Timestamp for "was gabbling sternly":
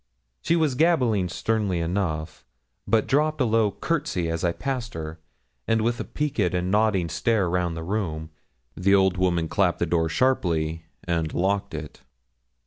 0.55-1.79